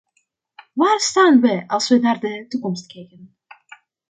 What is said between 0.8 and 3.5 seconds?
staan we, als we naar de toekomst kijken?